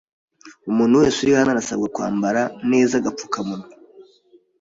[0.69, 3.67] Umuntu wese uri hano arasabwa kwambara neza agapfukamunwa?